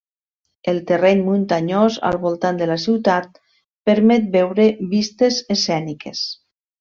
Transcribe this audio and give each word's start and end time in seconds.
El 0.71 0.77
terreny 0.91 1.19
muntanyós 1.25 1.97
al 2.09 2.17
voltant 2.23 2.57
de 2.61 2.67
la 2.71 2.77
ciutat 2.83 3.37
permet 3.91 4.25
veure 4.37 4.65
vistes 4.95 5.39
escèniques. 5.57 6.23